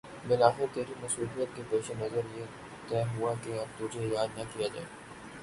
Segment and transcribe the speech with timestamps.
[0.27, 2.45] بالآخر تیری مصروفیت کے پیش نظریہ
[2.87, 4.85] تہہ ہوا کے اب تجھے یاد نہ کیا جائے